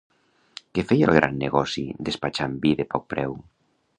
[0.77, 3.37] Que feia el gran negoci despatxant vi de poc preu.